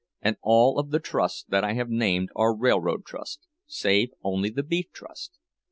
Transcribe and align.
And 0.19 0.37
all 0.41 0.79
of 0.79 0.89
the 0.89 0.99
trusts 0.99 1.43
that 1.49 1.63
I 1.63 1.73
have 1.75 1.89
named 1.91 2.29
are 2.35 2.55
railroad 2.57 3.05
trusts—save 3.05 4.09
only 4.23 4.49
the 4.49 4.63
Beef 4.63 4.91
Trust! 4.91 5.37